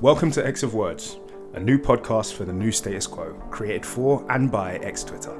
Welcome 0.00 0.30
to 0.30 0.46
X 0.46 0.62
of 0.62 0.74
Words, 0.74 1.18
a 1.54 1.58
new 1.58 1.76
podcast 1.76 2.34
for 2.34 2.44
the 2.44 2.52
new 2.52 2.70
status 2.70 3.04
quo, 3.04 3.32
created 3.50 3.84
for 3.84 4.24
and 4.30 4.48
by 4.48 4.76
X 4.76 5.02
Twitter. 5.02 5.36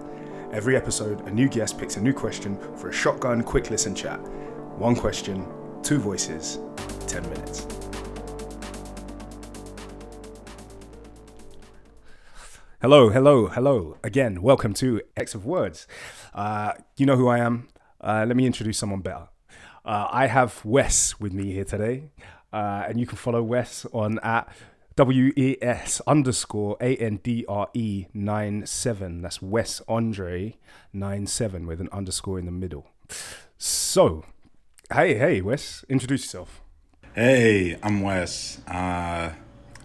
Every 0.52 0.74
episode, 0.74 1.20
a 1.28 1.30
new 1.30 1.48
guest 1.48 1.78
picks 1.78 1.96
a 1.96 2.00
new 2.00 2.12
question 2.12 2.58
for 2.76 2.88
a 2.88 2.92
shotgun 2.92 3.44
quick 3.44 3.70
listen 3.70 3.94
chat. 3.94 4.18
One 4.76 4.96
question, 4.96 5.46
two 5.84 5.98
voices, 5.98 6.58
10 7.06 7.22
minutes. 7.30 7.68
Hello, 12.82 13.10
hello, 13.10 13.46
hello. 13.46 13.96
Again, 14.02 14.42
welcome 14.42 14.74
to 14.74 15.00
X 15.16 15.36
of 15.36 15.46
Words. 15.46 15.86
Uh, 16.34 16.72
you 16.96 17.06
know 17.06 17.14
who 17.16 17.28
I 17.28 17.38
am. 17.38 17.68
Uh, 18.00 18.24
let 18.26 18.36
me 18.36 18.44
introduce 18.44 18.78
someone 18.78 19.02
better. 19.02 19.28
Uh, 19.84 20.08
I 20.10 20.26
have 20.26 20.64
Wes 20.64 21.20
with 21.20 21.32
me 21.32 21.52
here 21.52 21.64
today, 21.64 22.10
uh, 22.52 22.84
and 22.88 22.98
you 22.98 23.06
can 23.06 23.16
follow 23.16 23.42
Wes 23.42 23.86
on 23.92 24.18
at 24.20 24.48
W 24.96 25.32
E 25.36 25.56
S 25.62 26.00
underscore 26.06 26.76
A 26.80 26.96
N 26.96 27.20
D 27.22 27.44
R 27.48 27.68
E 27.74 28.06
nine 28.12 28.66
seven. 28.66 29.22
That's 29.22 29.40
Wes 29.40 29.80
Andre 29.86 30.56
nine 30.92 31.26
seven 31.26 31.66
with 31.66 31.80
an 31.80 31.88
underscore 31.92 32.38
in 32.38 32.46
the 32.46 32.52
middle. 32.52 32.86
So, 33.58 34.24
hey, 34.92 35.16
hey, 35.16 35.40
Wes, 35.40 35.84
introduce 35.88 36.24
yourself. 36.24 36.62
Hey, 37.14 37.78
I'm 37.82 38.00
Wes. 38.02 38.60
Uh, 38.66 39.32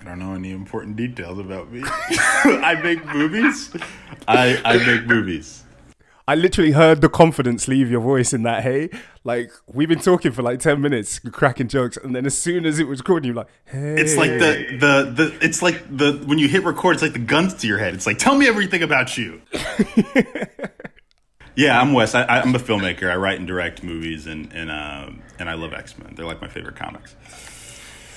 I 0.03 0.05
don't 0.05 0.19
know 0.19 0.33
any 0.33 0.51
important 0.51 0.95
details 0.95 1.39
about 1.39 1.71
me. 1.71 1.81
I 1.85 2.79
make 2.83 3.05
movies. 3.05 3.71
I 4.27 4.61
I 4.65 4.77
make 4.77 5.05
movies. 5.05 5.63
I 6.27 6.35
literally 6.35 6.71
heard 6.71 7.01
the 7.01 7.09
confidence 7.09 7.67
leave 7.67 7.91
your 7.91 7.99
voice 7.99 8.31
in 8.31 8.43
that. 8.43 8.63
Hey, 8.63 8.89
like 9.25 9.51
we've 9.67 9.89
been 9.89 9.99
talking 9.99 10.31
for 10.31 10.41
like 10.41 10.59
ten 10.59 10.79
minutes, 10.79 11.19
cracking 11.19 11.67
jokes, 11.67 11.97
and 11.97 12.15
then 12.15 12.25
as 12.25 12.37
soon 12.37 12.65
as 12.65 12.79
it 12.79 12.87
was 12.87 12.99
recording, 12.99 13.27
you're 13.27 13.35
like, 13.35 13.49
hey. 13.65 13.95
It's 13.99 14.15
like 14.15 14.31
the 14.31 14.77
the 14.79 15.11
the. 15.11 15.45
It's 15.45 15.61
like 15.61 15.83
the 15.95 16.13
when 16.25 16.39
you 16.39 16.47
hit 16.47 16.63
record, 16.63 16.95
it's 16.95 17.03
like 17.03 17.13
the 17.13 17.19
guns 17.19 17.55
to 17.55 17.67
your 17.67 17.77
head. 17.77 17.93
It's 17.93 18.05
like 18.07 18.19
tell 18.19 18.35
me 18.35 18.47
everything 18.47 18.83
about 18.83 19.17
you. 19.17 19.41
yeah, 21.55 21.79
I'm 21.79 21.91
Wes. 21.91 22.15
I, 22.15 22.25
I'm 22.25 22.55
a 22.55 22.59
filmmaker. 22.59 23.11
I 23.11 23.17
write 23.17 23.39
and 23.39 23.47
direct 23.47 23.83
movies, 23.83 24.25
and 24.25 24.51
and 24.53 24.71
um, 24.71 25.21
and 25.39 25.49
I 25.49 25.55
love 25.55 25.73
X 25.73 25.97
Men. 25.97 26.13
They're 26.15 26.25
like 26.25 26.41
my 26.41 26.47
favorite 26.47 26.77
comics. 26.77 27.15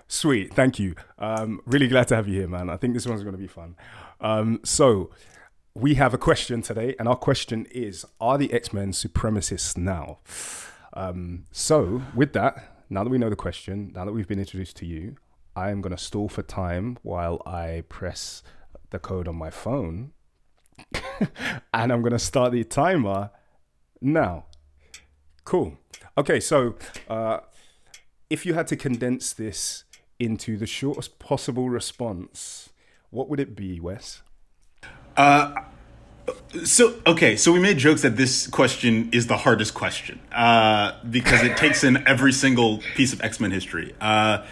Sweet, 0.09 0.55
thank 0.55 0.79
you. 0.79 0.95
Um, 1.19 1.61
really 1.67 1.89
glad 1.89 2.07
to 2.09 2.17
have 2.17 2.29
you 2.29 2.39
here, 2.39 2.49
man. 2.49 2.71
I 2.71 2.77
think 2.77 2.95
this 2.95 3.07
one's 3.07 3.23
going 3.23 3.35
to 3.35 3.41
be 3.41 3.49
fun. 3.49 3.75
Um, 4.21 4.61
so, 4.63 5.11
we 5.77 5.95
have 5.95 6.15
a 6.15 6.19
question 6.19 6.63
today, 6.63 6.95
and 6.99 7.07
our 7.07 7.17
question 7.17 7.67
is 7.71 8.07
Are 8.19 8.39
the 8.39 8.51
X 8.53 8.73
Men 8.73 8.93
supremacists 8.93 9.77
now? 9.77 10.19
Um, 10.95 11.45
so, 11.53 12.03
with 12.15 12.33
that, 12.33 12.83
now 12.89 13.05
that 13.05 13.11
we 13.11 13.19
know 13.19 13.29
the 13.29 13.37
question, 13.37 13.93
now 13.95 14.07
that 14.07 14.13
we've 14.13 14.27
been 14.27 14.39
introduced 14.39 14.77
to 14.77 14.87
you, 14.87 15.17
I 15.55 15.71
am 15.71 15.83
going 15.83 15.95
to 15.95 16.03
stall 16.03 16.31
for 16.31 16.43
time 16.43 16.97
while 17.03 17.43
I 17.45 17.85
press 17.91 18.43
the 18.89 18.99
code 18.99 19.29
on 19.29 19.37
my 19.37 19.51
phone. 19.51 20.13
and 21.75 21.93
I'm 21.93 22.01
going 22.01 22.13
to 22.13 22.19
start 22.19 22.53
the 22.53 22.65
timer 22.65 23.31
now. 24.01 24.47
Cool. 25.45 25.77
Okay, 26.17 26.41
so 26.41 26.77
uh, 27.09 27.41
if 28.31 28.47
you 28.47 28.55
had 28.55 28.67
to 28.69 28.77
condense 28.77 29.35
this 29.35 29.85
into 30.19 30.57
the 30.57 30.67
shortest 30.67 31.19
possible 31.19 31.69
response, 31.69 32.71
what 33.11 33.29
would 33.29 33.41
it 33.41 33.55
be, 33.55 33.79
Wes? 33.79 34.23
Uh, 35.17 35.55
so 36.65 36.95
okay, 37.07 37.37
so 37.37 37.53
we 37.53 37.61
made 37.61 37.79
jokes 37.79 38.03
that 38.03 38.17
this 38.17 38.47
question 38.47 39.11
is 39.13 39.27
the 39.27 39.37
hardest 39.37 39.75
question 39.75 40.21
uh, 40.33 40.93
because 41.09 41.43
it 41.43 41.57
takes 41.57 41.85
in 41.85 42.07
every 42.07 42.33
single 42.33 42.83
piece 42.95 43.13
of 43.13 43.21
X 43.21 43.41
Men 43.41 43.51
history, 43.51 43.95
uh, 44.01 44.45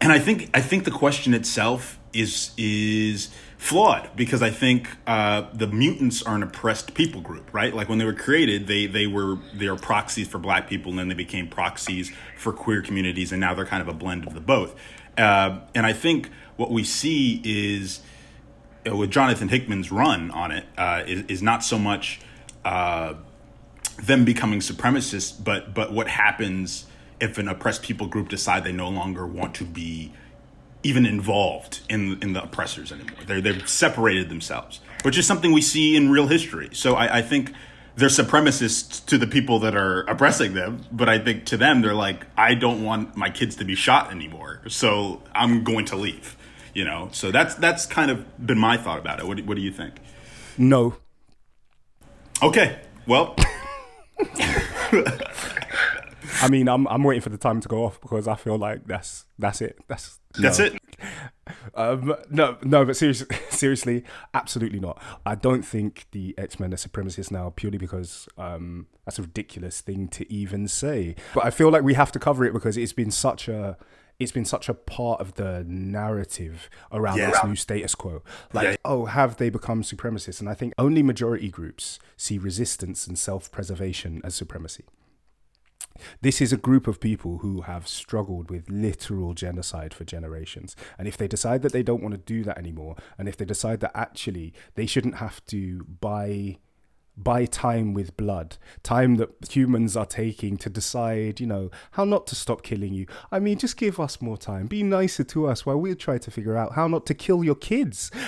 and 0.00 0.12
I 0.12 0.18
think 0.18 0.50
I 0.54 0.60
think 0.60 0.84
the 0.84 0.90
question 0.90 1.34
itself 1.34 1.98
is 2.12 2.52
is 2.56 3.30
flawed 3.56 4.10
because 4.16 4.42
I 4.42 4.50
think 4.50 4.88
uh, 5.06 5.46
the 5.54 5.68
mutants 5.68 6.22
are 6.22 6.34
an 6.34 6.42
oppressed 6.42 6.94
people 6.94 7.20
group, 7.20 7.52
right? 7.54 7.74
Like 7.74 7.88
when 7.88 7.98
they 7.98 8.04
were 8.04 8.12
created, 8.12 8.66
they 8.66 8.86
they 8.86 9.06
were 9.06 9.36
they 9.54 9.66
are 9.66 9.76
proxies 9.76 10.28
for 10.28 10.38
Black 10.38 10.68
people, 10.68 10.90
and 10.90 10.98
then 10.98 11.08
they 11.08 11.14
became 11.14 11.48
proxies 11.48 12.12
for 12.36 12.52
queer 12.52 12.82
communities, 12.82 13.32
and 13.32 13.40
now 13.40 13.54
they're 13.54 13.66
kind 13.66 13.82
of 13.82 13.88
a 13.88 13.94
blend 13.94 14.26
of 14.26 14.34
the 14.34 14.40
both. 14.40 14.74
Uh, 15.16 15.60
and 15.74 15.86
I 15.86 15.92
think 15.92 16.30
what 16.56 16.70
we 16.70 16.84
see 16.84 17.40
is 17.44 18.00
with 18.84 19.10
Jonathan 19.10 19.48
Hickman's 19.48 19.92
run 19.92 20.30
on 20.30 20.50
it 20.50 20.64
uh, 20.76 21.02
is, 21.06 21.24
is 21.26 21.42
not 21.42 21.62
so 21.64 21.78
much 21.78 22.20
uh, 22.64 23.14
them 24.02 24.24
becoming 24.24 24.60
supremacists, 24.60 25.42
but 25.42 25.74
but 25.74 25.92
what 25.92 26.08
happens 26.08 26.86
if 27.20 27.38
an 27.38 27.48
oppressed 27.48 27.82
people 27.82 28.06
group 28.06 28.28
decide 28.28 28.64
they 28.64 28.72
no 28.72 28.88
longer 28.88 29.26
want 29.26 29.54
to 29.56 29.64
be 29.64 30.12
even 30.82 31.06
involved 31.06 31.80
in 31.88 32.20
in 32.22 32.32
the 32.32 32.42
oppressors 32.42 32.90
anymore. 32.92 33.20
They 33.26 33.40
they've 33.40 33.68
separated 33.68 34.28
themselves, 34.28 34.80
which 35.02 35.16
is 35.16 35.26
something 35.26 35.52
we 35.52 35.62
see 35.62 35.96
in 35.96 36.10
real 36.10 36.26
history. 36.26 36.70
So 36.72 36.94
I, 36.94 37.18
I 37.18 37.22
think 37.22 37.52
they're 37.94 38.08
supremacists 38.08 39.04
to 39.06 39.18
the 39.18 39.26
people 39.26 39.58
that 39.60 39.76
are 39.76 40.00
oppressing 40.02 40.54
them, 40.54 40.86
but 40.90 41.10
I 41.10 41.18
think 41.18 41.44
to 41.46 41.58
them 41.58 41.82
they're 41.82 41.94
like, 41.94 42.24
I 42.38 42.54
don't 42.54 42.82
want 42.82 43.16
my 43.16 43.28
kids 43.28 43.54
to 43.56 43.66
be 43.66 43.74
shot 43.74 44.10
anymore, 44.10 44.62
so 44.68 45.22
I'm 45.34 45.62
going 45.62 45.84
to 45.86 45.96
leave 45.96 46.36
you 46.74 46.84
know 46.84 47.08
so 47.12 47.30
that's 47.30 47.54
that's 47.56 47.86
kind 47.86 48.10
of 48.10 48.46
been 48.46 48.58
my 48.58 48.76
thought 48.76 48.98
about 48.98 49.20
it 49.20 49.26
what 49.26 49.36
do, 49.36 49.44
what 49.44 49.56
do 49.56 49.62
you 49.62 49.72
think 49.72 49.94
No. 50.58 50.96
okay 52.42 52.80
well 53.06 53.36
I 56.42 56.48
mean, 56.48 56.68
I'm 56.68 56.88
I'm 56.88 57.04
waiting 57.04 57.20
for 57.20 57.28
the 57.28 57.38
time 57.38 57.60
to 57.60 57.68
go 57.68 57.84
off 57.84 58.00
because 58.00 58.26
I 58.26 58.34
feel 58.34 58.58
like 58.58 58.86
that's 58.86 59.26
that's 59.38 59.60
it. 59.60 59.78
That's 59.88 60.18
that's 60.38 60.58
no. 60.58 60.64
it 60.66 60.80
Um, 61.74 62.14
no, 62.30 62.56
no, 62.62 62.84
but 62.84 62.96
seriously, 62.96 63.36
seriously, 63.50 64.04
absolutely 64.34 64.80
not. 64.80 65.00
I 65.24 65.34
don't 65.34 65.62
think 65.62 66.06
the 66.12 66.34
X 66.38 66.58
Men 66.58 66.72
are 66.72 66.76
supremacists 66.76 67.30
now 67.30 67.52
purely 67.54 67.78
because 67.78 68.28
um, 68.38 68.86
that's 69.04 69.18
a 69.18 69.22
ridiculous 69.22 69.80
thing 69.80 70.08
to 70.08 70.30
even 70.32 70.68
say. 70.68 71.16
But 71.34 71.44
I 71.44 71.50
feel 71.50 71.70
like 71.70 71.82
we 71.82 71.94
have 71.94 72.12
to 72.12 72.18
cover 72.18 72.44
it 72.44 72.52
because 72.52 72.76
it's 72.76 72.92
been 72.92 73.10
such 73.10 73.48
a 73.48 73.76
it's 74.22 74.32
been 74.32 74.44
such 74.44 74.68
a 74.68 74.74
part 74.74 75.20
of 75.20 75.34
the 75.34 75.64
narrative 75.66 76.70
around 76.90 77.18
Yeah. 77.18 77.30
this 77.30 77.44
new 77.44 77.56
status 77.56 77.94
quo. 77.94 78.22
Like, 78.52 78.64
Yeah. 78.64 78.76
oh, 78.84 79.04
have 79.06 79.36
they 79.36 79.50
become 79.50 79.82
supremacists? 79.82 80.40
And 80.40 80.48
I 80.48 80.54
think 80.54 80.72
only 80.78 81.02
majority 81.02 81.48
groups 81.48 81.98
see 82.16 82.38
resistance 82.38 83.06
and 83.06 83.18
self 83.18 83.50
preservation 83.50 84.20
as 84.24 84.34
supremacy. 84.34 84.84
This 86.20 86.40
is 86.40 86.52
a 86.52 86.56
group 86.56 86.86
of 86.86 87.00
people 87.00 87.38
who 87.38 87.62
have 87.62 87.86
struggled 87.86 88.50
with 88.50 88.68
literal 88.70 89.34
genocide 89.34 89.92
for 89.92 90.04
generations. 90.04 90.74
And 90.98 91.06
if 91.06 91.16
they 91.16 91.28
decide 91.28 91.62
that 91.62 91.72
they 91.72 91.82
don't 91.82 92.02
want 92.02 92.14
to 92.14 92.18
do 92.18 92.42
that 92.44 92.58
anymore, 92.58 92.96
and 93.18 93.28
if 93.28 93.36
they 93.36 93.44
decide 93.44 93.80
that 93.80 93.92
actually 93.94 94.54
they 94.74 94.86
shouldn't 94.86 95.16
have 95.16 95.44
to 95.46 95.84
buy 96.00 96.58
buy 97.16 97.44
time 97.44 97.94
with 97.94 98.16
blood, 98.16 98.56
time 98.82 99.16
that 99.16 99.30
humans 99.54 99.96
are 99.96 100.06
taking 100.06 100.56
to 100.58 100.70
decide, 100.70 101.40
you 101.40 101.46
know, 101.46 101.70
how 101.92 102.04
not 102.04 102.26
to 102.28 102.34
stop 102.34 102.62
killing 102.62 102.94
you. 102.94 103.06
I 103.30 103.38
mean, 103.38 103.58
just 103.58 103.76
give 103.76 104.00
us 104.00 104.20
more 104.20 104.36
time. 104.38 104.66
Be 104.66 104.82
nicer 104.82 105.24
to 105.24 105.46
us 105.46 105.66
while 105.66 105.78
we 105.78 105.94
try 105.94 106.18
to 106.18 106.30
figure 106.30 106.56
out 106.56 106.74
how 106.74 106.88
not 106.88 107.06
to 107.06 107.14
kill 107.14 107.44
your 107.44 107.56
kids. 107.56 108.10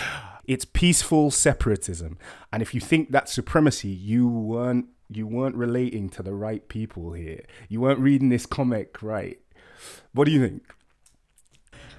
It's 0.46 0.66
peaceful 0.66 1.30
separatism. 1.30 2.18
And 2.52 2.60
if 2.60 2.74
you 2.74 2.80
think 2.82 3.10
that's 3.10 3.32
supremacy, 3.32 3.88
you 3.88 4.28
weren't 4.28 4.88
you 5.08 5.26
weren't 5.26 5.56
relating 5.56 6.10
to 6.10 6.22
the 6.22 6.34
right 6.34 6.68
people 6.68 7.14
here. 7.14 7.46
You 7.70 7.80
weren't 7.80 7.98
reading 7.98 8.28
this 8.28 8.44
comic 8.44 9.02
right. 9.02 9.40
What 10.12 10.26
do 10.26 10.32
you 10.32 10.46
think? 10.46 10.62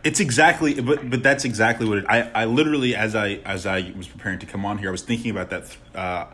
it's 0.06 0.20
exactly 0.20 0.80
but 0.80 1.10
but 1.10 1.24
that's 1.24 1.44
exactly 1.44 1.88
what 1.90 1.98
it, 1.98 2.06
I 2.08 2.30
I 2.36 2.46
literally 2.46 2.96
as 2.96 3.16
I 3.16 3.42
as 3.44 3.66
I 3.66 3.92
was 3.98 4.08
preparing 4.08 4.40
to 4.40 4.46
come 4.46 4.64
on 4.64 4.78
here 4.78 4.90
I 4.90 4.92
was 4.92 5.02
thinking 5.02 5.32
about 5.32 5.50
that 5.50 5.78
uh 5.96 6.26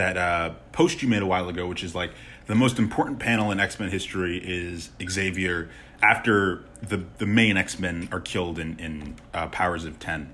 that 0.00 0.16
uh 0.16 0.54
post 0.72 1.02
you 1.02 1.08
made 1.08 1.20
a 1.20 1.26
while 1.26 1.46
ago 1.50 1.66
which 1.66 1.84
is 1.84 1.94
like 1.94 2.10
the 2.46 2.54
most 2.54 2.78
important 2.78 3.18
panel 3.18 3.52
in 3.52 3.60
X-Men 3.60 3.90
history 3.90 4.38
is 4.38 4.90
Xavier 5.06 5.68
after 6.02 6.64
the 6.82 7.04
the 7.18 7.26
main 7.26 7.58
X-Men 7.58 8.08
are 8.10 8.20
killed 8.20 8.58
in 8.58 8.78
in 8.78 9.16
uh, 9.34 9.46
Powers 9.48 9.84
of 9.84 9.98
10 9.98 10.32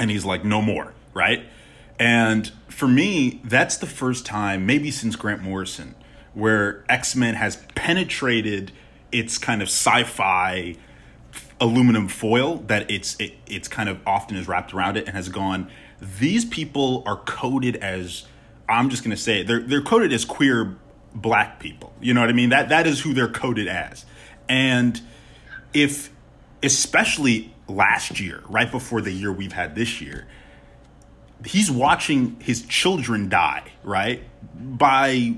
and 0.00 0.10
he's 0.10 0.24
like 0.24 0.44
no 0.44 0.60
more 0.60 0.94
right? 1.14 1.46
And 2.00 2.50
for 2.68 2.88
me 2.88 3.40
that's 3.44 3.76
the 3.76 3.86
first 3.86 4.26
time 4.26 4.66
maybe 4.66 4.90
since 4.90 5.14
grant 5.14 5.42
morrison 5.42 5.94
where 6.34 6.84
x-men 6.88 7.34
has 7.34 7.56
penetrated 7.74 8.70
its 9.10 9.38
kind 9.38 9.62
of 9.62 9.68
sci-fi 9.68 10.76
aluminum 11.60 12.06
foil 12.08 12.56
that 12.66 12.88
it's 12.90 13.16
it, 13.18 13.34
it's 13.46 13.68
kind 13.68 13.88
of 13.88 13.98
often 14.06 14.36
is 14.36 14.46
wrapped 14.46 14.74
around 14.74 14.96
it 14.96 15.06
and 15.06 15.16
has 15.16 15.28
gone 15.28 15.68
these 16.00 16.44
people 16.44 17.02
are 17.06 17.16
coded 17.16 17.76
as 17.76 18.26
i'm 18.68 18.90
just 18.90 19.02
going 19.02 19.14
to 19.16 19.22
say 19.22 19.40
it 19.40 19.46
they're 19.46 19.60
they're 19.60 19.82
coded 19.82 20.12
as 20.12 20.24
queer 20.24 20.76
black 21.14 21.58
people 21.58 21.88
you 22.00 22.14
know 22.14 22.20
what 22.20 22.30
i 22.30 22.32
mean? 22.32 22.50
That 22.50 22.68
that 22.68 22.86
is 22.86 23.00
who 23.00 23.14
they're 23.14 23.28
coded 23.28 23.68
as. 23.68 24.04
And 24.48 25.00
if 25.72 26.10
especially 26.62 27.54
last 27.68 28.18
year 28.20 28.42
right 28.48 28.70
before 28.70 29.00
the 29.00 29.12
year 29.12 29.32
we've 29.32 29.52
had 29.52 29.74
this 29.74 30.00
year 30.00 30.26
he's 31.44 31.70
watching 31.70 32.36
his 32.40 32.62
children 32.62 33.28
die 33.28 33.72
right 33.82 34.22
by 34.56 35.34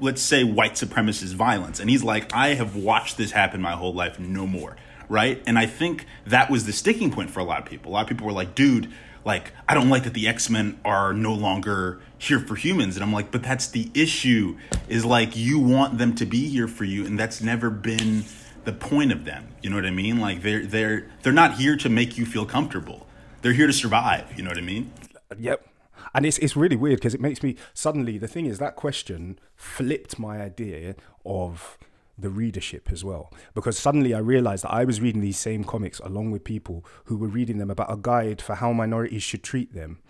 let's 0.00 0.20
say 0.20 0.44
white 0.44 0.74
supremacist 0.74 1.34
violence. 1.34 1.80
And 1.80 1.88
he's 1.88 2.04
like 2.04 2.34
i 2.34 2.54
have 2.54 2.76
watched 2.76 3.16
this 3.16 3.30
happen 3.30 3.60
my 3.60 3.72
whole 3.72 3.94
life 3.94 4.18
no 4.18 4.46
more 4.46 4.76
right? 5.08 5.42
And 5.46 5.58
i 5.58 5.66
think 5.66 6.06
that 6.26 6.50
was 6.50 6.66
the 6.66 6.72
sticking 6.72 7.10
point 7.10 7.30
for 7.30 7.40
a 7.40 7.44
lot 7.44 7.60
of 7.60 7.66
people. 7.66 7.92
A 7.92 7.94
lot 7.94 8.02
of 8.02 8.08
people 8.08 8.26
were 8.26 8.32
like 8.32 8.54
dude 8.54 8.92
like 9.24 9.52
i 9.68 9.74
don't 9.74 9.88
like 9.88 10.04
that 10.04 10.14
the 10.14 10.28
x-men 10.28 10.78
are 10.84 11.12
no 11.12 11.32
longer 11.32 12.00
here 12.18 12.38
for 12.40 12.54
humans. 12.54 12.96
And 12.96 13.04
i'm 13.04 13.12
like 13.12 13.30
but 13.30 13.42
that's 13.42 13.68
the 13.68 13.90
issue 13.94 14.58
is 14.88 15.04
like 15.04 15.36
you 15.36 15.58
want 15.58 15.98
them 15.98 16.14
to 16.16 16.26
be 16.26 16.48
here 16.48 16.68
for 16.68 16.84
you 16.84 17.06
and 17.06 17.18
that's 17.18 17.40
never 17.40 17.70
been 17.70 18.24
the 18.64 18.72
point 18.72 19.10
of 19.10 19.24
them. 19.24 19.48
You 19.62 19.70
know 19.70 19.76
what 19.76 19.86
i 19.86 19.90
mean? 19.90 20.20
Like 20.20 20.42
they're 20.42 20.64
they're 20.64 21.10
they're 21.22 21.32
not 21.32 21.54
here 21.54 21.76
to 21.76 21.88
make 21.88 22.16
you 22.18 22.26
feel 22.26 22.46
comfortable. 22.46 23.06
They're 23.42 23.52
here 23.52 23.66
to 23.66 23.72
survive. 23.72 24.32
You 24.36 24.44
know 24.44 24.50
what 24.50 24.58
i 24.58 24.62
mean? 24.62 24.92
Yep. 25.38 25.66
And 26.14 26.26
it's 26.26 26.38
it's 26.38 26.56
really 26.56 26.76
weird 26.76 26.98
because 26.98 27.14
it 27.14 27.20
makes 27.20 27.42
me 27.42 27.56
suddenly 27.74 28.18
the 28.18 28.28
thing 28.28 28.46
is 28.46 28.58
that 28.58 28.76
question 28.76 29.38
flipped 29.56 30.18
my 30.18 30.40
idea 30.40 30.94
of 31.24 31.78
the 32.22 32.30
readership 32.30 32.90
as 32.90 33.04
well. 33.04 33.32
Because 33.54 33.78
suddenly 33.78 34.14
I 34.14 34.18
realized 34.18 34.64
that 34.64 34.72
I 34.72 34.84
was 34.84 35.00
reading 35.00 35.20
these 35.20 35.38
same 35.38 35.64
comics 35.64 35.98
along 36.00 36.30
with 36.30 36.44
people 36.44 36.84
who 37.04 37.16
were 37.16 37.28
reading 37.28 37.58
them 37.58 37.70
about 37.70 37.92
a 37.92 37.96
guide 37.96 38.40
for 38.40 38.54
how 38.54 38.72
minorities 38.72 39.22
should 39.22 39.42
treat 39.42 39.74
them 39.74 40.00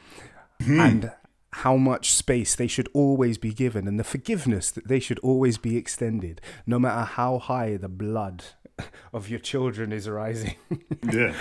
hmm. 0.63 0.81
and 0.81 1.13
how 1.55 1.77
much 1.77 2.13
space 2.13 2.55
they 2.55 2.67
should 2.67 2.89
always 2.95 3.37
be 3.37 3.53
given 3.53 3.87
and 3.87 3.99
the 3.99 4.05
forgiveness 4.05 4.71
that 4.71 4.89
they 4.89 4.99
should 4.99 5.19
always 5.19 5.59
be 5.59 5.77
extended 5.77 6.41
no 6.67 6.79
matter 6.79 7.03
how 7.03 7.39
high 7.39 7.77
the 7.77 7.89
blood 7.89 8.45
of 9.13 9.29
your 9.29 9.41
children 9.41 9.93
is 9.93 10.09
rising. 10.09 10.55
Yeah, 11.13 11.35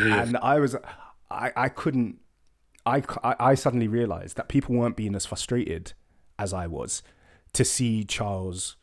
yeah. 0.00 0.22
and 0.22 0.38
I 0.38 0.58
was 0.58 0.74
I 1.30 1.52
I 1.54 1.68
couldn't 1.68 2.18
I, 2.86 3.02
I 3.22 3.36
I 3.38 3.54
suddenly 3.54 3.86
realized 3.86 4.38
that 4.38 4.48
people 4.48 4.74
weren't 4.74 4.96
being 4.96 5.14
as 5.14 5.26
frustrated 5.26 5.92
as 6.38 6.54
I 6.54 6.66
was 6.66 7.02
to 7.52 7.64
see 7.64 8.04
Charles, 8.04 8.76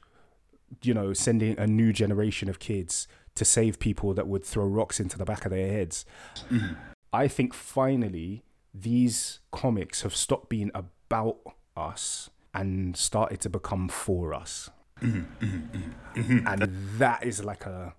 you 0.81 0.93
know, 0.93 1.13
sending 1.13 1.57
a 1.57 1.67
new 1.67 1.93
generation 1.93 2.49
of 2.49 2.59
kids 2.59 3.07
to 3.35 3.45
save 3.45 3.79
people 3.79 4.13
that 4.13 4.27
would 4.27 4.43
throw 4.43 4.65
rocks 4.65 4.99
into 4.99 5.17
the 5.17 5.25
back 5.25 5.45
of 5.45 5.51
their 5.51 5.67
heads. 5.67 6.05
Mm-hmm. 6.49 6.73
I 7.11 7.27
think 7.27 7.53
finally 7.53 8.43
these 8.73 9.39
comics 9.51 10.01
have 10.03 10.15
stopped 10.15 10.49
being 10.49 10.71
about 10.73 11.37
us 11.75 12.29
and 12.53 12.95
started 12.95 13.39
to 13.41 13.49
become 13.49 13.87
for 13.87 14.33
us. 14.33 14.69
Mm-hmm. 15.01 16.19
Mm-hmm. 16.19 16.45
and 16.45 16.61
that 16.99 17.23
is 17.23 17.41
like 17.41 17.65
a 17.65 17.93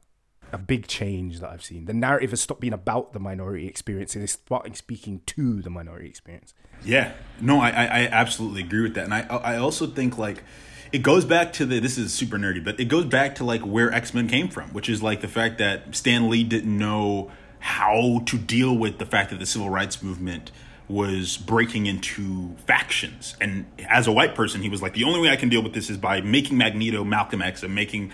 a 0.52 0.58
big 0.58 0.86
change 0.86 1.40
that 1.40 1.50
I've 1.50 1.64
seen. 1.64 1.84
The 1.84 1.94
narrative 1.94 2.30
has 2.30 2.40
stopped 2.40 2.60
being 2.60 2.72
about 2.72 3.12
the 3.12 3.20
minority 3.20 3.66
experience 3.66 4.14
and 4.16 4.28
starting 4.28 4.74
speaking 4.74 5.22
to 5.26 5.62
the 5.62 5.70
minority 5.70 6.08
experience. 6.08 6.54
Yeah, 6.84 7.12
no, 7.40 7.60
I, 7.60 7.70
I, 7.70 7.84
I 7.84 8.00
absolutely 8.06 8.62
agree 8.62 8.82
with 8.82 8.94
that, 8.94 9.04
and 9.04 9.14
I, 9.14 9.20
I 9.20 9.56
also 9.58 9.86
think 9.86 10.18
like 10.18 10.42
it 10.92 11.02
goes 11.02 11.24
back 11.24 11.52
to 11.54 11.66
the 11.66 11.78
this 11.78 11.98
is 11.98 12.12
super 12.12 12.36
nerdy, 12.36 12.62
but 12.62 12.78
it 12.80 12.86
goes 12.86 13.04
back 13.04 13.36
to 13.36 13.44
like 13.44 13.62
where 13.62 13.92
X 13.92 14.14
Men 14.14 14.28
came 14.28 14.48
from, 14.48 14.70
which 14.70 14.88
is 14.88 15.02
like 15.02 15.20
the 15.20 15.28
fact 15.28 15.58
that 15.58 15.94
Stan 15.94 16.28
Lee 16.28 16.44
didn't 16.44 16.76
know 16.76 17.30
how 17.60 18.22
to 18.26 18.38
deal 18.38 18.76
with 18.76 18.98
the 18.98 19.06
fact 19.06 19.30
that 19.30 19.38
the 19.38 19.46
civil 19.46 19.70
rights 19.70 20.02
movement 20.02 20.50
was 20.88 21.36
breaking 21.36 21.86
into 21.86 22.56
factions, 22.66 23.36
and 23.40 23.64
as 23.88 24.08
a 24.08 24.12
white 24.12 24.34
person, 24.34 24.60
he 24.60 24.68
was 24.68 24.82
like, 24.82 24.92
the 24.94 25.04
only 25.04 25.20
way 25.20 25.28
I 25.28 25.36
can 25.36 25.48
deal 25.48 25.62
with 25.62 25.72
this 25.72 25.88
is 25.88 25.96
by 25.96 26.20
making 26.20 26.58
Magneto 26.58 27.04
Malcolm 27.04 27.42
X 27.42 27.62
and 27.62 27.72
making 27.74 28.10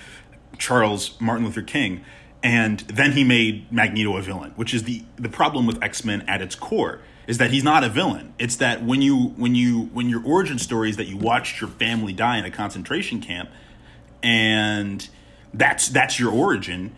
Charles 0.58 1.18
Martin 1.20 1.46
Luther 1.46 1.62
King. 1.62 2.04
And 2.42 2.80
then 2.80 3.12
he 3.12 3.24
made 3.24 3.72
Magneto 3.72 4.16
a 4.16 4.22
villain, 4.22 4.52
which 4.56 4.74
is 4.74 4.82
the 4.82 5.02
the 5.16 5.30
problem 5.30 5.66
with 5.66 5.82
X 5.82 6.04
Men 6.04 6.22
at 6.28 6.42
its 6.42 6.54
core 6.54 7.00
is 7.26 7.38
that 7.38 7.50
he's 7.50 7.64
not 7.64 7.82
a 7.82 7.88
villain. 7.88 8.34
It's 8.38 8.56
that 8.56 8.84
when 8.84 9.02
you 9.02 9.34
when 9.36 9.54
you 9.54 9.84
when 9.92 10.08
your 10.08 10.24
origin 10.24 10.58
story 10.58 10.90
is 10.90 10.96
that 10.96 11.06
you 11.06 11.16
watched 11.16 11.60
your 11.60 11.70
family 11.70 12.12
die 12.12 12.38
in 12.38 12.44
a 12.44 12.50
concentration 12.50 13.20
camp, 13.20 13.50
and 14.22 15.08
that's 15.52 15.88
that's 15.88 16.20
your 16.20 16.32
origin, 16.32 16.94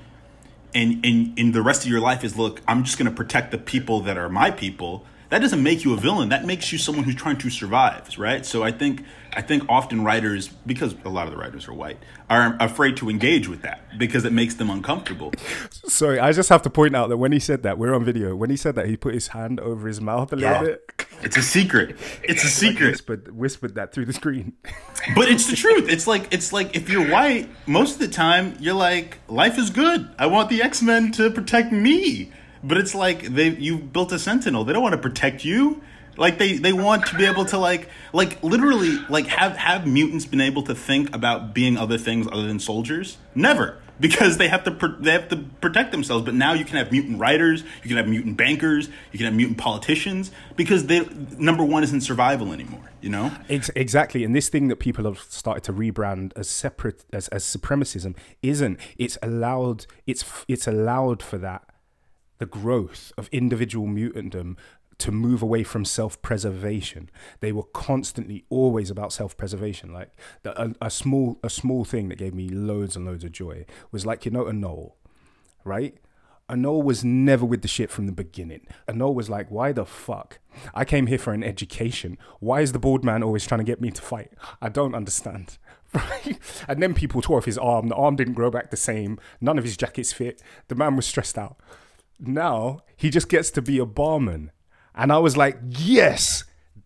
and 0.75 1.05
and 1.05 1.39
in 1.39 1.53
the 1.53 1.63
rest 1.63 1.85
of 1.85 1.91
your 1.91 2.01
life 2.01 2.25
is 2.25 2.37
look, 2.37 2.61
I'm 2.69 2.85
just 2.85 2.99
going 2.99 3.11
to 3.11 3.17
protect 3.17 3.51
the 3.51 3.59
people 3.59 4.01
that 4.03 4.19
are 4.19 4.29
my 4.29 4.51
people. 4.51 5.05
That 5.31 5.41
doesn't 5.41 5.63
make 5.63 5.85
you 5.85 5.93
a 5.93 5.97
villain. 5.99 6.31
That 6.31 6.47
makes 6.47 6.73
you 6.73 6.79
someone 6.79 7.05
who's 7.05 7.15
trying 7.15 7.37
to 7.39 7.51
survive, 7.51 8.09
right? 8.19 8.47
So 8.47 8.63
I 8.63 8.73
think 8.73 9.05
I 9.35 9.43
think 9.43 9.65
often 9.69 10.03
writers, 10.03 10.49
because 10.49 10.95
a 11.05 11.11
lot 11.11 11.27
of 11.27 11.33
the 11.35 11.39
writers 11.39 11.69
are 11.69 11.75
white, 11.75 11.99
are 12.31 12.57
afraid 12.61 12.97
to 12.97 13.11
engage 13.11 13.47
with 13.47 13.61
that 13.61 13.83
because 13.99 14.25
it 14.25 14.33
makes 14.33 14.55
them 14.55 14.71
uncomfortable. 14.71 15.33
Sorry, 15.71 16.19
I 16.19 16.33
just 16.33 16.49
have 16.49 16.63
to 16.63 16.71
point 16.71 16.97
out 16.97 17.11
that 17.11 17.19
when 17.19 17.33
he 17.33 17.39
said 17.39 17.63
that, 17.63 17.77
we're 17.77 17.95
on 17.95 18.05
video. 18.05 18.35
When 18.35 18.49
he 18.49 18.57
said 18.57 18.75
that, 18.77 18.87
he 18.87 18.97
put 18.97 19.13
his 19.13 19.29
hand 19.29 19.61
over 19.61 19.87
his 19.87 20.01
mouth 20.01 20.33
a 20.33 20.37
little 20.37 20.51
Yeah. 20.51 20.63
bit. 20.63 21.05
It's 21.23 21.37
a 21.37 21.43
secret. 21.43 21.97
It's 22.23 22.43
a 22.43 22.47
Like 22.47 22.53
secret. 22.75 22.91
whispered, 22.93 23.37
whispered 23.37 23.75
that 23.75 23.93
through 23.93 24.07
the 24.07 24.13
screen. 24.15 24.55
But 25.15 25.29
it's 25.31 25.47
the 25.49 25.57
truth. 25.57 25.89
It's 25.89 26.07
like 26.07 26.27
it's 26.33 26.53
like 26.53 26.75
if 26.75 26.89
you're 26.91 27.09
white, 27.09 27.49
most 27.67 27.95
of 27.95 27.99
the 28.01 28.09
time 28.09 28.57
you're 28.61 28.75
like, 28.75 29.19
life 29.29 29.57
is 29.59 29.71
good. 29.71 30.09
I 30.19 30.27
want 30.27 30.49
the 30.51 30.61
X 30.63 30.83
Men 30.83 31.13
to 31.13 31.31
protect 31.31 31.71
me. 31.73 32.33
But 32.63 32.79
it's 32.79 32.95
like 32.95 33.23
they 33.23 33.51
you 33.51 33.79
built 33.79 34.13
a 34.13 34.19
Sentinel. 34.19 34.65
They 34.65 34.73
don't 34.73 34.83
want 34.83 34.95
to 34.95 35.01
protect 35.01 35.45
you. 35.45 35.83
Like 36.17 36.39
they 36.39 36.59
they 36.59 36.73
want 36.73 37.07
to 37.07 37.17
be 37.17 37.25
able 37.25 37.45
to 37.47 37.59
like 37.59 37.89
like 38.13 38.43
literally 38.43 38.99
like 39.09 39.27
have 39.27 39.57
have 39.57 39.87
mutants 39.87 40.27
been 40.27 40.41
able 40.41 40.63
to 40.65 40.75
think 40.75 41.15
about 41.15 41.55
being 41.55 41.77
other 41.77 41.97
things 41.97 42.27
other 42.31 42.47
than 42.47 42.59
soldiers? 42.59 43.19
Never. 43.35 43.81
Because 44.01 44.37
they 44.37 44.47
have 44.47 44.63
to 44.65 44.71
pr- 44.71 45.01
they 45.01 45.11
have 45.11 45.29
to 45.29 45.37
protect 45.61 45.91
themselves, 45.91 46.25
but 46.25 46.35
now 46.35 46.53
you 46.53 46.65
can 46.65 46.77
have 46.77 46.93
mutant 46.93 47.19
writers, 47.19 47.65
you 47.83 47.89
can 47.89 47.97
have 47.97 48.07
mutant 48.07 48.37
bankers, 48.37 48.89
you 49.11 49.19
can 49.19 49.27
have 49.27 49.35
mutant 49.35 49.59
politicians 49.59 50.31
because 50.55 50.87
they 50.87 51.05
number 51.37 51.65
one 51.65 51.83
isn't 51.83 52.03
survival 52.03 52.53
anymore. 52.53 52.83
You 53.01 53.11
know, 53.11 53.33
It's 53.49 53.71
exactly, 53.77 54.25
and 54.25 54.35
this 54.35 54.49
thing 54.49 54.69
that 54.69 54.77
people 54.77 55.05
have 55.05 55.21
started 55.21 55.63
to 55.65 55.73
rebrand 55.73 56.33
as 56.37 56.49
separate 56.49 57.05
as, 57.13 57.29
as 57.29 57.45
supremacism 57.45 58.17
isn't. 58.43 58.79
It's 58.99 59.19
allowed. 59.23 59.87
It's 60.07 60.25
it's 60.49 60.67
allowed 60.67 61.23
for 61.23 61.39
that 61.39 61.63
the 62.39 62.47
growth 62.47 63.13
of 63.17 63.29
individual 63.33 63.87
mutantdom 63.87 64.57
to 64.99 65.13
move 65.13 65.43
away 65.43 65.63
from 65.63 65.85
self-preservation. 65.85 67.09
They 67.41 67.53
were 67.53 67.63
constantly 67.63 68.45
always 68.51 68.91
about 68.91 69.13
self-preservation. 69.13 69.93
Like 69.93 70.11
the, 70.43 70.61
a, 70.61 70.75
a 70.83 70.91
small 70.91 71.39
a 71.43 71.51
small 71.51 71.85
thing 71.85 72.09
that 72.09 72.19
gave 72.19 72.35
me 72.35 72.49
loads 72.49 72.97
and 72.97 73.07
loads 73.07 73.25
of 73.25 73.33
joy 73.33 73.65
was 73.93 74.05
like 74.05 74.25
you 74.25 74.31
know 74.31 74.45
Anole, 74.45 74.93
right? 75.65 75.97
Anole 76.51 76.83
was 76.83 77.05
never 77.05 77.45
with 77.45 77.61
the 77.61 77.69
shit 77.69 77.91
from 77.91 78.07
the 78.07 78.13
beginning. 78.13 78.67
Anole 78.89 79.15
was 79.15 79.29
like, 79.29 79.51
why 79.51 79.71
the 79.71 79.85
fuck? 79.85 80.39
I 80.75 80.85
came 80.85 81.07
here 81.07 81.19
for 81.19 81.35
an 81.35 81.45
education. 81.45 82.17
Why 82.41 82.63
is 82.63 82.73
the 82.73 82.79
bald 82.79 83.05
man 83.05 83.23
always 83.23 83.47
trying 83.47 83.59
to 83.59 83.65
get 83.65 83.83
me 83.83 83.91
to 83.91 84.01
fight? 84.01 84.33
I 84.61 84.69
don't 84.69 84.95
understand. 84.95 85.59
Right? 85.95 86.39
And 86.69 86.83
then 86.83 86.93
people 86.93 87.23
tore 87.23 87.39
off 87.39 87.47
his 87.47 87.57
arm. 87.57 87.89
The 87.89 87.95
arm 87.95 88.15
didn't 88.15 88.35
grow 88.35 88.51
back 88.51 88.71
the 88.71 88.77
same. 88.77 89.19
None 89.41 89.57
of 89.57 89.65
his 89.65 89.75
jackets 89.75 90.13
fit. 90.13 90.43
The 90.69 90.75
man 90.75 90.97
was 90.97 91.07
stressed 91.07 91.39
out. 91.39 91.57
Now 92.19 92.81
he 92.97 93.11
just 93.11 93.29
gets 93.29 93.51
to 93.53 93.63
be 93.63 93.79
a 93.79 93.87
barman. 93.87 94.51
And 94.95 95.13
I 95.13 95.19
was 95.19 95.37
like, 95.37 95.59
yes, 95.69 96.45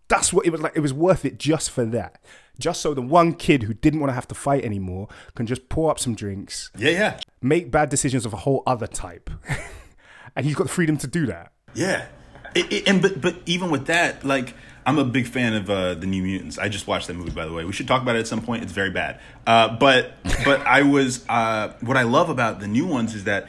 that's 0.09 0.33
what 0.33 0.45
it 0.47 0.51
was 0.51 0.61
like. 0.61 0.73
It 0.77 0.81
was 0.81 0.93
worth 0.93 1.25
it 1.25 1.39
just 1.39 1.71
for 1.71 1.85
that. 1.87 2.21
Just 2.59 2.83
so 2.83 2.93
the 2.93 3.01
one 3.03 3.33
kid 3.33 3.63
who 3.63 3.73
didn't 3.73 4.01
want 4.01 4.11
to 4.11 4.15
have 4.15 4.29
to 4.29 4.35
fight 4.35 4.63
anymore 4.65 5.09
can 5.35 5.47
just 5.47 5.69
pour 5.71 5.91
up 5.91 5.99
some 5.99 6.15
drinks, 6.15 6.71
yeah, 6.77 6.91
yeah, 6.91 7.21
make 7.41 7.71
bad 7.71 7.89
decisions 7.89 8.27
of 8.27 8.35
a 8.35 8.37
whole 8.37 8.63
other 8.67 8.87
type. 8.87 9.31
and 10.37 10.45
he's 10.45 10.55
got 10.55 10.65
the 10.65 10.69
freedom 10.73 10.99
to 10.99 11.07
do 11.07 11.27
that. 11.27 11.53
Yeah, 11.75 12.07
it, 12.55 12.71
it- 12.73 12.89
and 12.89 13.01
but 13.01 13.21
but 13.23 13.37
even 13.47 13.71
with 13.71 13.87
that, 13.87 14.23
like 14.23 14.55
I'm 14.85 14.99
a 14.99 15.05
big 15.05 15.27
fan 15.27 15.55
of 15.55 15.71
uh, 15.71 15.95
the 15.95 16.07
New 16.07 16.23
Mutants. 16.23 16.59
I 16.59 16.69
just 16.69 16.87
watched 16.87 17.07
that 17.07 17.15
movie, 17.15 17.31
by 17.31 17.47
the 17.47 17.53
way. 17.53 17.65
We 17.65 17.73
should 17.73 17.89
talk 17.89 18.03
about 18.03 18.17
it 18.17 18.21
at 18.21 18.27
some 18.27 18.43
point. 18.43 18.63
It's 18.63 18.73
very 18.73 18.91
bad. 18.91 19.19
Uh, 19.47 19.75
but 19.79 20.13
but 20.45 20.61
I 20.67 20.83
was 20.83 21.25
uh, 21.31 21.73
what 21.81 21.97
I 21.97 22.03
love 22.03 22.29
about 22.29 22.61
the 22.61 22.69
new 22.69 22.87
ones 22.87 23.15
is 23.15 23.25
that. 23.25 23.49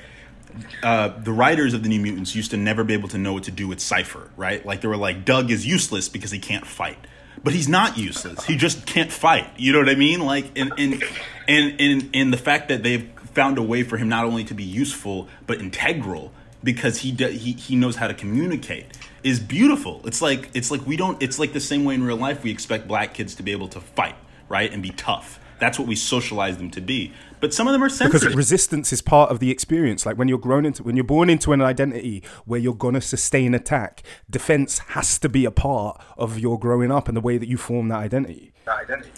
Uh, 0.81 1.09
the 1.19 1.31
writers 1.31 1.73
of 1.73 1.83
the 1.83 1.89
New 1.89 1.99
Mutants 1.99 2.35
used 2.35 2.51
to 2.51 2.57
never 2.57 2.83
be 2.83 2.93
able 2.93 3.09
to 3.09 3.17
know 3.17 3.33
what 3.33 3.43
to 3.43 3.51
do 3.51 3.67
with 3.67 3.79
Cypher, 3.79 4.29
right? 4.37 4.65
Like 4.65 4.81
they 4.81 4.87
were 4.87 4.97
like, 4.97 5.25
Doug 5.25 5.51
is 5.51 5.65
useless 5.65 6.09
because 6.09 6.31
he 6.31 6.39
can't 6.39 6.65
fight, 6.65 6.97
but 7.43 7.53
he's 7.53 7.67
not 7.67 7.97
useless. 7.97 8.43
He 8.45 8.55
just 8.55 8.85
can't 8.85 9.11
fight. 9.11 9.47
You 9.57 9.73
know 9.73 9.79
what 9.79 9.89
I 9.89 9.95
mean? 9.95 10.21
Like, 10.21 10.51
and 10.57 10.73
and 10.77 11.03
and 11.47 11.81
and, 11.81 12.09
and 12.13 12.33
the 12.33 12.37
fact 12.37 12.69
that 12.69 12.83
they've 12.83 13.09
found 13.33 13.57
a 13.57 13.63
way 13.63 13.83
for 13.83 13.97
him 13.97 14.09
not 14.09 14.25
only 14.25 14.43
to 14.43 14.53
be 14.53 14.63
useful 14.63 15.27
but 15.47 15.59
integral 15.59 16.31
because 16.63 16.99
he 16.99 17.11
do, 17.11 17.27
he 17.27 17.53
he 17.53 17.75
knows 17.75 17.95
how 17.95 18.07
to 18.07 18.13
communicate 18.13 18.97
is 19.23 19.39
beautiful. 19.39 20.01
It's 20.05 20.21
like 20.21 20.49
it's 20.53 20.71
like 20.71 20.85
we 20.85 20.95
don't. 20.95 21.21
It's 21.21 21.39
like 21.39 21.53
the 21.53 21.59
same 21.59 21.83
way 21.83 21.95
in 21.95 22.03
real 22.03 22.17
life 22.17 22.43
we 22.43 22.51
expect 22.51 22.87
black 22.87 23.13
kids 23.13 23.35
to 23.35 23.43
be 23.43 23.51
able 23.51 23.67
to 23.69 23.81
fight, 23.81 24.15
right, 24.49 24.71
and 24.71 24.81
be 24.81 24.91
tough. 24.91 25.39
That's 25.63 25.79
what 25.79 25.87
we 25.87 25.95
socialize 25.95 26.57
them 26.57 26.69
to 26.71 26.81
be. 26.81 27.13
But 27.39 27.53
some 27.53 27.67
of 27.67 27.73
them 27.73 27.81
are 27.81 27.87
sensitive. 27.87 28.21
because 28.21 28.35
resistance 28.35 28.91
is 28.91 29.01
part 29.01 29.31
of 29.31 29.39
the 29.39 29.49
experience 29.49 30.05
like 30.05 30.17
when 30.17 30.27
you're 30.27 30.37
grown 30.37 30.65
into 30.65 30.83
when 30.83 30.97
you're 30.97 31.05
born 31.05 31.29
into 31.29 31.53
an 31.53 31.61
identity 31.61 32.21
where 32.43 32.59
you're 32.59 32.73
going 32.73 32.95
to 32.95 33.01
sustain 33.01 33.53
attack 33.53 34.03
defense 34.29 34.79
has 34.89 35.17
to 35.19 35.29
be 35.29 35.45
a 35.45 35.51
part 35.51 36.01
of 36.17 36.37
your 36.37 36.59
growing 36.59 36.91
up 36.91 37.07
and 37.07 37.15
the 37.15 37.21
way 37.21 37.37
that 37.37 37.47
you 37.47 37.57
form 37.57 37.87
that 37.87 37.99
identity 37.99 38.53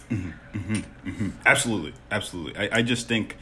mm-hmm, 0.09 0.57
mm-hmm, 0.57 1.09
mm-hmm. 1.09 1.29
Absolutely, 1.45 1.93
absolutely. 2.11 2.57
I, 2.57 2.79
I 2.79 2.81
just 2.81 3.07
think, 3.07 3.37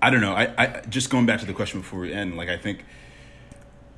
I 0.00 0.10
don't 0.10 0.20
know. 0.20 0.34
I, 0.34 0.52
I 0.58 0.80
just 0.88 1.10
going 1.10 1.26
back 1.26 1.40
to 1.40 1.46
the 1.46 1.52
question 1.52 1.80
before 1.80 2.00
we 2.00 2.12
end. 2.12 2.36
Like 2.36 2.48
I 2.48 2.56
think 2.56 2.84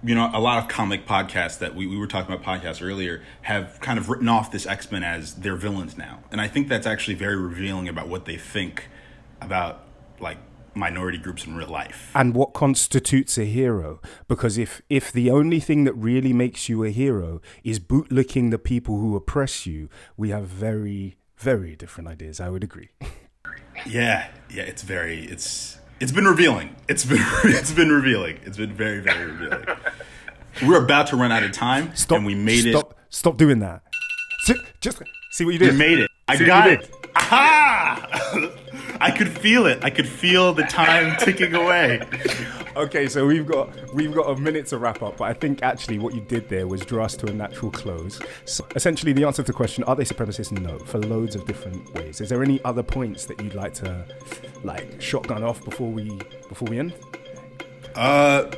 you 0.04 0.14
know, 0.14 0.30
a 0.32 0.40
lot 0.40 0.58
of 0.62 0.68
comic 0.68 1.06
podcasts 1.06 1.58
that 1.58 1.74
we, 1.74 1.86
we 1.86 1.96
were 1.96 2.06
talking 2.06 2.34
about 2.34 2.44
podcasts 2.44 2.82
earlier 2.82 3.22
have 3.42 3.78
kind 3.80 3.98
of 3.98 4.08
written 4.10 4.28
off 4.28 4.50
this 4.50 4.66
X 4.66 4.90
Men 4.92 5.02
as 5.02 5.34
their 5.36 5.56
villains 5.56 5.96
now, 5.96 6.20
and 6.30 6.40
I 6.40 6.48
think 6.48 6.68
that's 6.68 6.86
actually 6.86 7.14
very 7.14 7.36
revealing 7.36 7.88
about 7.88 8.08
what 8.08 8.24
they 8.24 8.36
think 8.36 8.88
about 9.40 9.80
like 10.20 10.38
minority 10.76 11.18
groups 11.18 11.46
in 11.46 11.54
real 11.54 11.68
life. 11.68 12.10
and 12.14 12.34
what 12.34 12.52
constitutes 12.52 13.38
a 13.38 13.44
hero. 13.44 14.00
Because 14.28 14.58
if 14.58 14.82
if 14.90 15.12
the 15.12 15.30
only 15.30 15.60
thing 15.60 15.84
that 15.84 15.94
really 15.94 16.32
makes 16.32 16.68
you 16.68 16.84
a 16.84 16.90
hero 16.90 17.40
is 17.62 17.78
bootlicking 17.78 18.50
the 18.50 18.58
people 18.58 18.98
who 18.98 19.14
oppress 19.16 19.66
you 19.66 19.88
we 20.16 20.30
have 20.30 20.46
very 20.46 21.16
very 21.36 21.76
different 21.76 22.08
ideas. 22.08 22.40
I 22.40 22.48
would 22.48 22.64
agree. 22.64 22.90
Yeah, 23.86 24.28
yeah, 24.48 24.62
it's 24.62 24.82
very 24.82 25.24
it's 25.26 25.78
it's 26.00 26.12
been 26.12 26.26
revealing. 26.26 26.74
It's 26.88 27.04
been 27.04 27.20
it's 27.44 27.72
been 27.72 27.90
revealing. 27.90 28.38
It's 28.44 28.56
been 28.56 28.72
very 28.72 29.00
very 29.00 29.26
revealing. 29.26 29.66
We're 30.64 30.84
about 30.84 31.08
to 31.08 31.16
run 31.16 31.32
out 31.32 31.42
of 31.42 31.52
time, 31.52 31.94
stop 31.96 32.18
and 32.18 32.26
we 32.26 32.34
made 32.34 32.70
stop, 32.70 32.92
it. 32.92 32.96
stop 33.10 33.36
doing 33.36 33.58
that 33.58 33.82
See, 34.44 34.54
just 34.82 35.00
see 35.30 35.44
what 35.46 35.52
you 35.54 35.58
did. 35.58 35.72
We 35.72 35.78
made 35.78 35.98
it. 36.00 36.10
I 36.28 36.36
See 36.36 36.44
got 36.44 36.68
it. 36.68 36.90
Aha! 37.16 38.50
I 39.00 39.10
could 39.10 39.28
feel 39.28 39.64
it. 39.66 39.82
I 39.82 39.88
could 39.88 40.06
feel 40.06 40.52
the 40.52 40.64
time 40.64 41.16
ticking 41.18 41.54
away. 41.54 42.02
Okay, 42.76 43.08
so 43.08 43.24
we've 43.24 43.46
got 43.46 43.94
we've 43.94 44.12
got 44.12 44.30
a 44.30 44.36
minute 44.36 44.66
to 44.66 44.78
wrap 44.78 45.00
up, 45.00 45.18
but 45.18 45.24
I 45.24 45.32
think 45.32 45.62
actually 45.62 46.00
what 46.00 46.12
you 46.12 46.20
did 46.20 46.48
there 46.48 46.66
was 46.66 46.80
draw 46.80 47.04
us 47.04 47.14
to 47.18 47.26
a 47.26 47.32
natural 47.32 47.70
close. 47.70 48.20
So 48.46 48.66
essentially, 48.74 49.12
the 49.12 49.22
answer 49.22 49.44
to 49.44 49.46
the 49.46 49.52
question: 49.52 49.84
Are 49.84 49.94
they 49.94 50.02
supremacists? 50.02 50.50
No, 50.50 50.78
for 50.80 50.98
loads 50.98 51.36
of 51.36 51.46
different 51.46 51.94
ways. 51.94 52.20
Is 52.20 52.28
there 52.30 52.42
any 52.42 52.62
other 52.64 52.82
points 52.82 53.26
that 53.26 53.40
you'd 53.40 53.54
like 53.54 53.74
to 53.74 54.04
like 54.64 55.00
shotgun 55.00 55.44
off 55.44 55.64
before 55.64 55.90
we 55.90 56.18
before 56.48 56.66
we 56.68 56.80
end? 56.80 56.94
Uh, 57.94 58.50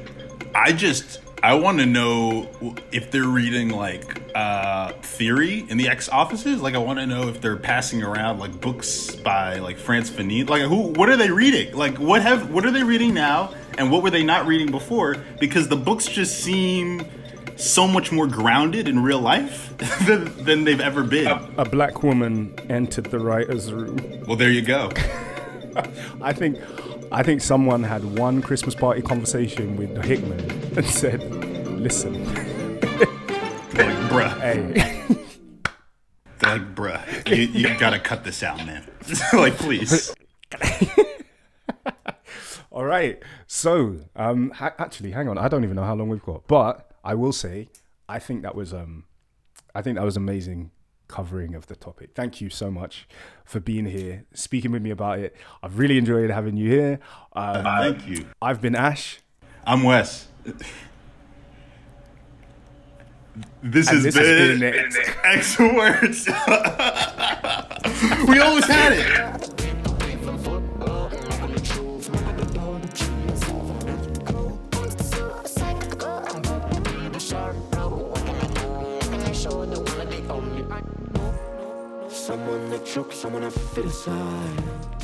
I 0.54 0.72
just 0.72 1.20
I 1.46 1.54
want 1.54 1.78
to 1.78 1.86
know 1.86 2.50
if 2.90 3.12
they're 3.12 3.22
reading 3.22 3.68
like 3.68 4.20
uh 4.34 4.90
theory 4.94 5.64
in 5.68 5.78
the 5.78 5.88
X 5.88 6.08
offices. 6.08 6.60
Like 6.60 6.74
I 6.74 6.78
want 6.78 6.98
to 6.98 7.06
know 7.06 7.28
if 7.28 7.40
they're 7.40 7.56
passing 7.56 8.02
around 8.02 8.40
like 8.40 8.60
books 8.60 9.14
by 9.14 9.60
like 9.60 9.78
Frantz 9.78 10.10
Fanon. 10.10 10.50
Like 10.50 10.62
who? 10.62 10.88
What 10.88 11.08
are 11.08 11.16
they 11.16 11.30
reading? 11.30 11.72
Like 11.72 11.98
what 11.98 12.22
have 12.22 12.50
what 12.50 12.66
are 12.66 12.72
they 12.72 12.82
reading 12.82 13.14
now? 13.14 13.54
And 13.78 13.92
what 13.92 14.02
were 14.02 14.10
they 14.10 14.24
not 14.24 14.48
reading 14.48 14.72
before? 14.72 15.18
Because 15.38 15.68
the 15.68 15.76
books 15.76 16.06
just 16.06 16.40
seem 16.40 17.06
so 17.54 17.86
much 17.86 18.10
more 18.10 18.26
grounded 18.26 18.88
in 18.88 19.04
real 19.04 19.20
life 19.20 19.72
than, 20.06 20.44
than 20.44 20.64
they've 20.64 20.80
ever 20.80 21.04
been. 21.04 21.28
A 21.28 21.64
black 21.64 22.02
woman 22.02 22.56
entered 22.68 23.04
the 23.04 23.20
writers' 23.20 23.72
room. 23.72 24.24
Well, 24.26 24.36
there 24.36 24.50
you 24.50 24.62
go. 24.62 24.90
I 26.20 26.32
think 26.32 26.58
I 27.16 27.22
think 27.22 27.40
someone 27.40 27.82
had 27.82 28.18
one 28.18 28.42
Christmas 28.42 28.74
party 28.74 29.00
conversation 29.00 29.76
with 29.76 29.94
the 29.94 30.02
Hickman 30.02 30.38
and 30.76 30.84
said, 30.84 31.22
"Listen, 31.66 32.22
like, 33.72 33.96
bruh. 34.10 34.38
hey." 34.38 35.02
They're 36.40 36.58
like, 36.58 36.74
bruh, 36.74 37.34
you, 37.34 37.44
you 37.44 37.78
gotta 37.78 37.98
cut 37.98 38.22
this 38.22 38.42
out, 38.42 38.58
man. 38.58 38.86
like, 39.32 39.56
please. 39.56 40.14
All 42.70 42.84
right. 42.84 43.22
So, 43.46 44.00
um, 44.14 44.50
ha- 44.50 44.74
actually, 44.78 45.12
hang 45.12 45.30
on. 45.30 45.38
I 45.38 45.48
don't 45.48 45.64
even 45.64 45.76
know 45.76 45.84
how 45.84 45.94
long 45.94 46.10
we've 46.10 46.22
got, 46.22 46.46
but 46.46 46.90
I 47.02 47.14
will 47.14 47.32
say, 47.32 47.68
I 48.10 48.18
think 48.18 48.42
that 48.42 48.54
was, 48.54 48.74
um, 48.74 49.04
I 49.74 49.80
think 49.80 49.96
that 49.96 50.04
was 50.04 50.18
amazing 50.18 50.70
covering 51.08 51.54
of 51.54 51.66
the 51.66 51.76
topic. 51.76 52.10
Thank 52.14 52.40
you 52.40 52.50
so 52.50 52.70
much 52.70 53.08
for 53.44 53.60
being 53.60 53.86
here, 53.86 54.24
speaking 54.34 54.72
with 54.72 54.82
me 54.82 54.90
about 54.90 55.18
it. 55.18 55.36
I've 55.62 55.78
really 55.78 55.98
enjoyed 55.98 56.30
having 56.30 56.56
you 56.56 56.70
here. 56.70 57.00
Um, 57.32 57.64
Thank 57.64 58.06
you. 58.06 58.26
I've 58.40 58.60
been 58.60 58.74
Ash. 58.74 59.20
I'm 59.66 59.82
Wes. 59.82 60.28
This 63.62 63.88
has 63.88 64.04
this 64.04 64.14
has 64.14 64.58
been, 64.58 64.60
been 64.60 64.74
X. 64.74 64.98
X 65.24 65.58
words. 65.58 66.26
we 68.28 68.38
always 68.38 68.66
had 68.66 68.92
it. 68.92 69.35
Chokes, 82.96 83.16
someone 83.16 83.44
I 83.44 83.50
fit 83.50 83.84
aside. 83.84 84.95